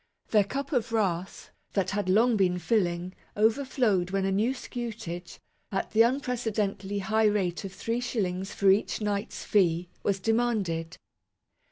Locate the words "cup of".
0.45-0.91